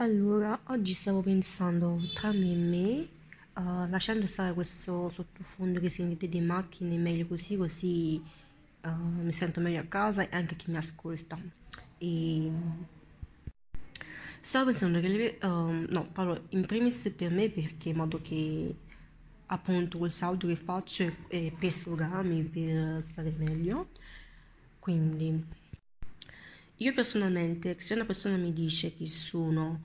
[0.00, 3.00] Allora, oggi stavo pensando tra me e me,
[3.54, 8.18] eh, lasciando stare questo sottofondo che sentite di macchine, meglio così, così
[8.80, 11.38] eh, mi sento meglio a casa e anche chi mi ascolta.
[11.98, 12.50] E
[14.40, 18.74] stavo pensando che, le- ehm, no, parlo in primis per me perché in modo che
[19.46, 23.88] appunto quel salto che faccio è, è per sfogarmi, per stare meglio.
[24.78, 25.44] Quindi,
[26.82, 29.84] io personalmente, se una persona mi dice che sono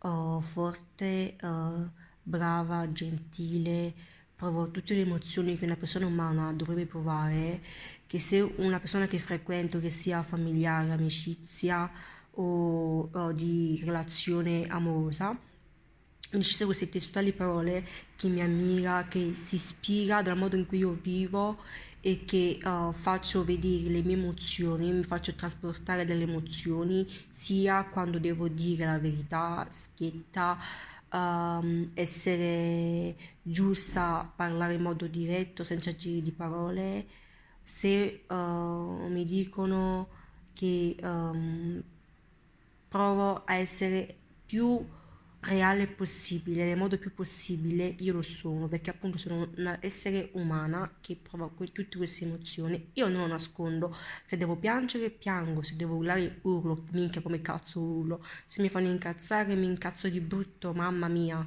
[0.00, 1.90] uh, forte, uh,
[2.22, 3.92] brava, gentile,
[4.36, 7.60] provo tutte le emozioni che una persona umana dovrebbe provare,
[8.06, 11.90] che se una persona che frequento, che sia familiare, amicizia
[12.34, 15.36] o, o di relazione amorosa,
[16.30, 17.84] mi dice queste testuali parole
[18.14, 21.58] che mi ammira, che si ispira dal modo in cui io vivo
[22.06, 28.20] e che uh, faccio vedere le mie emozioni, mi faccio trasportare dalle emozioni, sia quando
[28.20, 30.56] devo dire la verità, schietta,
[31.10, 37.06] um, essere giusta, parlare in modo diretto, senza giri di parole.
[37.64, 40.06] Se uh, mi dicono
[40.52, 41.82] che um,
[42.86, 44.14] provo a essere
[44.46, 44.78] più
[45.46, 50.96] reale possibile, nel modo più possibile, io lo sono, perché appunto sono un essere umana
[51.00, 52.90] che prova que- tutte queste emozioni.
[52.94, 57.80] Io non lo nascondo, se devo piangere, piango, se devo urlare, urlo, minchia come cazzo
[57.80, 61.46] urlo, se mi fanno incazzare, mi incazzo di brutto, mamma mia,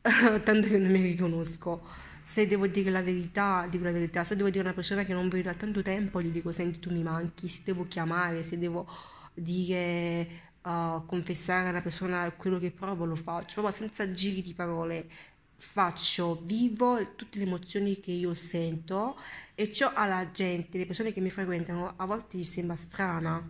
[0.44, 1.82] tanto che non mi riconosco.
[2.24, 4.24] Se devo dire la verità, dico la verità.
[4.24, 6.78] Se devo dire a una persona che non vedo da tanto tempo, gli dico senti
[6.78, 7.48] tu mi manchi.
[7.48, 8.86] Se devo chiamare, se devo
[9.34, 15.08] dire uh, confessare alla persona quello che provo, lo faccio, proprio senza giri di parole.
[15.56, 19.16] Faccio, vivo tutte le emozioni che io sento
[19.54, 23.48] e ciò alla gente, le persone che mi frequentano, a volte gli sembra strana.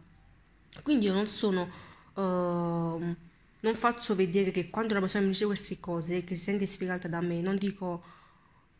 [0.82, 1.68] Quindi io non sono,
[2.14, 2.20] uh,
[3.60, 7.08] non faccio vedere che quando una persona mi dice queste cose, che si sente ispirata
[7.08, 8.02] da me, non dico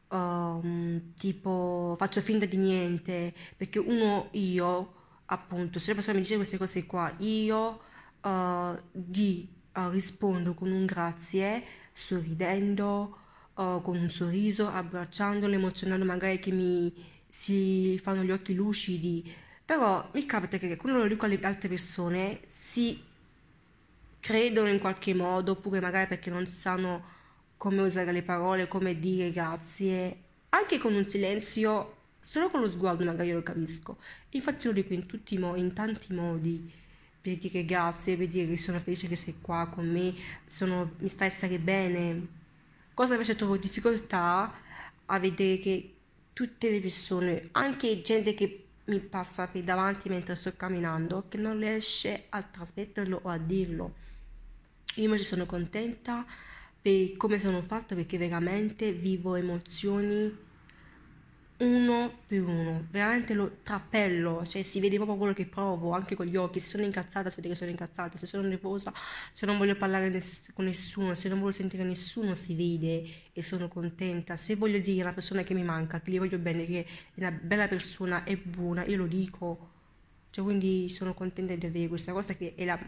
[0.09, 4.95] um, tipo faccio finta di niente, perché uno io,
[5.27, 7.81] appunto, se la persona mi dice queste cose qua, io
[8.23, 11.63] uh, di uh, rispondo con un grazie,
[11.93, 13.19] sorridendo,
[13.55, 16.93] uh, con un sorriso, abbracciandolo, emozionando magari che mi
[17.29, 19.33] si fanno gli occhi lucidi.
[19.65, 23.03] Però mi capita che quando lo dico alle altre persone si
[24.21, 27.11] credono in qualche modo, oppure magari perché non sanno
[27.57, 30.17] come usare le parole, come dire grazie,
[30.51, 33.99] anche con un silenzio, solo con lo sguardo magari lo capisco.
[34.31, 36.73] Infatti lo dico in tutti modi, in tanti modi
[37.23, 40.13] per dire grazie, per dire che sono felice che sei qua con me,
[40.49, 42.41] sono, mi fai stare bene.
[42.93, 44.53] Cosa invece trovo difficoltà
[45.07, 45.95] a vedere che
[46.33, 51.59] tutte le persone, anche gente che mi passa per davanti mentre sto camminando, che non
[51.59, 53.95] riesce a trasmetterlo o a dirlo.
[54.97, 56.27] Io invece sono contenta
[56.83, 60.51] per come sono fatta perché veramente vivo emozioni
[61.59, 66.27] uno per uno, veramente lo trapello, cioè si vede proprio quello che provo, anche con
[66.27, 68.93] gli occhi, se sono incazzata si vede che sono incazzata, se sono nervosa,
[69.33, 73.43] se non voglio parlare ness- con nessuno, se non voglio sentire nessuno si vede e
[73.45, 76.67] sono contenta, se voglio dire a una persona che mi manca, che gli voglio bene,
[76.67, 76.87] che è
[77.21, 79.71] una bella persona, è buona, io lo dico,
[80.31, 82.79] cioè quindi sono contenta di avere questa cosa che è la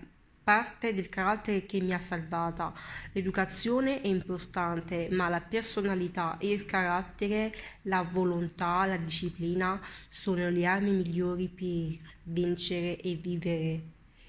[0.45, 2.73] parte del carattere che mi ha salvata.
[3.13, 10.67] L'educazione è importante, ma la personalità e il carattere, la volontà, la disciplina sono le
[10.67, 13.83] armi migliori per vincere e vivere.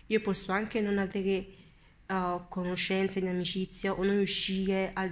[0.08, 1.46] Io posso anche non avere
[2.08, 5.10] uh, conoscenze in amicizia o non riuscire a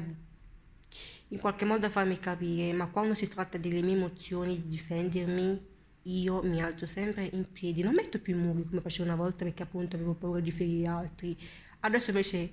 [1.29, 5.72] in qualche modo a farmi capire, ma quando si tratta delle mie emozioni, di difendermi,
[6.03, 9.45] io mi alzo sempre in piedi, non metto più i muri come facevo una volta
[9.45, 11.37] perché appunto avevo paura di ferire altri.
[11.81, 12.51] Adesso invece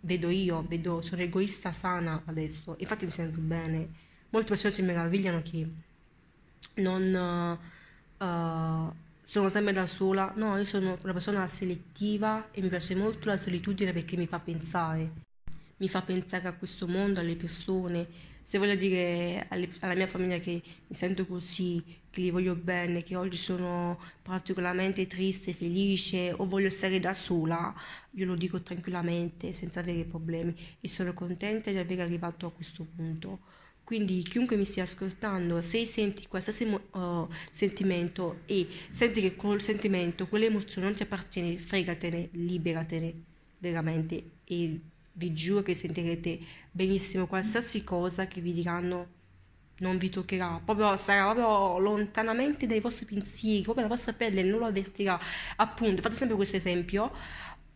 [0.00, 4.00] vedo io, vedo, sono egoista sana adesso, infatti mi sento bene.
[4.30, 5.68] Molte persone si meravigliano che
[6.74, 7.60] non
[8.18, 10.32] uh, sono sempre da sola.
[10.36, 14.40] No, io sono una persona selettiva e mi piace molto la solitudine perché mi fa
[14.40, 15.30] pensare.
[15.82, 18.06] Mi fa pensare a questo mondo, alle persone
[18.40, 23.02] se voglio dire alle- alla mia famiglia che mi sento così, che li voglio bene,
[23.02, 27.74] che oggi sono particolarmente triste, felice o voglio stare da sola,
[28.12, 32.84] io lo dico tranquillamente, senza avere problemi e sono contenta di aver arrivato a questo
[32.84, 33.40] punto.
[33.82, 40.28] Quindi chiunque mi stia ascoltando, se senti qualsiasi uh, sentimento e senti che quel sentimento,
[40.28, 43.14] quell'emozione non ti appartiene, fregatene, liberatene
[43.58, 44.80] veramente e
[45.12, 46.38] vi giuro che sentirete
[46.70, 49.20] benissimo qualsiasi cosa che vi diranno
[49.82, 54.60] non vi toccherà, proprio sarà proprio lontanamente dai vostri pensieri, proprio la vostra pelle non
[54.60, 55.18] lo avvertirà.
[55.56, 57.10] Appunto, fate sempre questo esempio.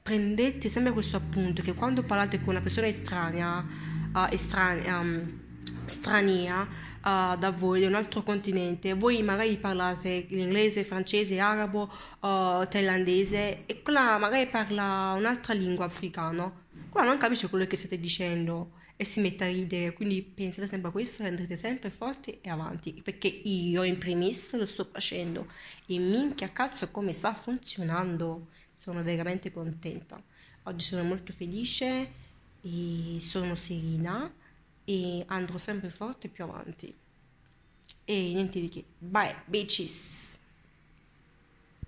[0.02, 3.66] prendete sempre questo appunto che quando parlate con una persona estranea,
[4.14, 5.40] uh, estranea, um,
[5.84, 11.90] strania uh, da voi, di un altro continente, voi magari parlate l'inglese, francese, arabo,
[12.20, 16.52] uh, thailandese e quella magari parla un'altra lingua africana,
[16.96, 20.88] quella non capisce quello che state dicendo e si mette a ridere, quindi pensate sempre
[20.88, 25.46] a questo andrete sempre forti e avanti, perché io in primis lo sto facendo
[25.84, 30.18] e minchia cazzo come sta funzionando, sono veramente contenta.
[30.62, 32.12] Oggi sono molto felice
[32.62, 34.32] e sono serena
[34.82, 36.94] e andrò sempre forte più avanti.
[38.06, 38.84] E niente di che.
[38.96, 40.38] Bye, bitches!